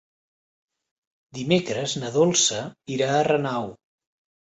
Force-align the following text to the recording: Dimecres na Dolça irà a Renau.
Dimecres 1.39 1.95
na 2.01 2.11
Dolça 2.19 2.65
irà 2.99 3.15
a 3.19 3.25
Renau. 3.33 3.73